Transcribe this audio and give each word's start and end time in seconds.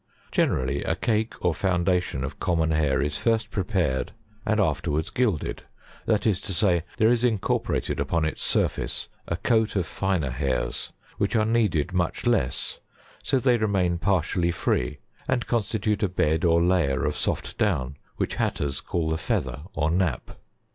Generally 0.31 0.83
a 0.83 0.95
cake 0.95 1.35
or 1.45 1.53
foundation 1.53 2.23
of 2.23 2.39
common 2.39 2.71
hair 2.71 3.03
is 3.03 3.19
first 3.19 3.51
prepared, 3.51 4.13
and 4.47 4.59
afterwards 4.59 5.11
gilded; 5.11 5.61
that 6.07 6.25
is 6.25 6.41
to 6.41 6.53
say, 6.55 6.81
there 6.97 7.11
is 7.11 7.23
incorporated 7.23 7.99
upon 7.99 8.25
its 8.25 8.41
surface 8.41 9.09
a 9.27 9.35
coat 9.35 9.75
of 9.75 9.85
finer 9.85 10.31
hairs, 10.31 10.91
which 11.19 11.35
are 11.35 11.45
kneaded 11.45 11.93
much 11.93 12.25
less, 12.25 12.79
so 13.21 13.37
that 13.37 13.43
they 13.43 13.57
remain 13.57 13.99
partially 13.99 14.49
free, 14.49 14.97
and 15.27 15.45
constitute 15.45 16.01
a 16.01 16.09
bed 16.09 16.43
or 16.43 16.63
layer 16.63 17.05
of 17.05 17.15
soft 17.15 17.55
down, 17.59 17.95
which 18.15 18.37
hatters 18.37 18.81
call 18.81 19.07
the 19.11 19.17
feather 19.19 19.61
or 19.75 19.91
nap. 19.91 20.31